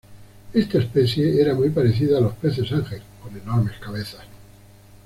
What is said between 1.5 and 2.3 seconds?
muy parecida a